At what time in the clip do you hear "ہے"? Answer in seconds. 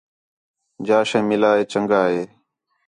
1.57-1.63, 2.11-2.21